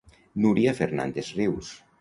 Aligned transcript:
Núria 0.45 0.73
Fernández 0.79 1.33
Rius. 1.37 1.73